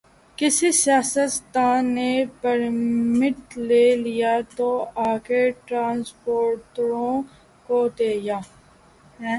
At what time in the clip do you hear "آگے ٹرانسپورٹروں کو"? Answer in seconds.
5.05-7.87